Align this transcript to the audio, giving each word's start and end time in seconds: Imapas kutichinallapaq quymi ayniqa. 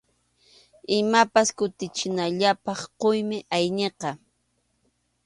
Imapas 0.99 1.47
kutichinallapaq 1.57 2.79
quymi 2.99 3.37
ayniqa. 3.55 4.09